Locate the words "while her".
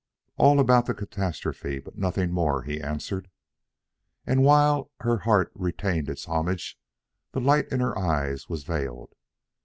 4.41-5.17